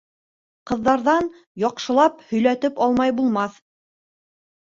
Ҡыҙҙарҙан 0.69 1.27
яҡшылап 1.63 2.25
һөйләтеп 2.31 2.81
алмай 2.85 3.15
булмаҫ. 3.19 3.59